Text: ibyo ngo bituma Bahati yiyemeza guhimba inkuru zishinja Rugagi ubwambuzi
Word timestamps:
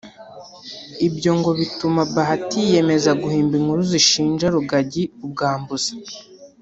ibyo 1.07 1.31
ngo 1.37 1.49
bituma 1.59 2.01
Bahati 2.15 2.57
yiyemeza 2.67 3.11
guhimba 3.21 3.53
inkuru 3.59 3.81
zishinja 3.91 4.45
Rugagi 4.55 5.03
ubwambuzi 5.25 5.93